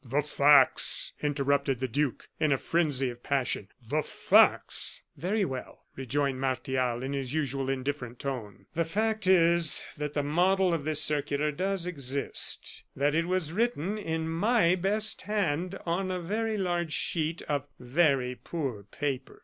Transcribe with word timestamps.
"The 0.03 0.23
facts!" 0.23 1.13
interrupted 1.21 1.79
the 1.79 1.87
duke, 1.87 2.27
in 2.39 2.51
a 2.51 2.57
frenzy 2.57 3.11
of 3.11 3.21
passion; 3.21 3.67
"the 3.87 4.01
facts!" 4.01 5.03
"Very 5.15 5.45
well," 5.45 5.85
rejoined 5.95 6.41
Martial, 6.41 7.03
in 7.03 7.13
his 7.13 7.35
usual 7.35 7.69
indifferent 7.69 8.17
tone; 8.17 8.65
"the 8.73 8.83
fact 8.83 9.27
is 9.27 9.83
that 9.97 10.15
the 10.15 10.23
model 10.23 10.73
of 10.73 10.85
this 10.85 11.03
circular 11.03 11.51
does 11.51 11.85
exist, 11.85 12.81
that 12.95 13.13
it 13.13 13.27
was 13.27 13.53
written 13.53 13.99
in 13.99 14.27
my 14.27 14.73
best 14.73 15.21
hand 15.21 15.77
on 15.85 16.09
a 16.09 16.19
very 16.19 16.57
large 16.57 16.93
sheet 16.93 17.43
of 17.43 17.67
very 17.79 18.33
poor 18.33 18.81
paper. 18.85 19.39